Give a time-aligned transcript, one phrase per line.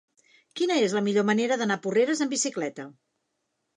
[0.59, 2.89] Quina és la millor manera d'anar a Porreres amb bicicleta?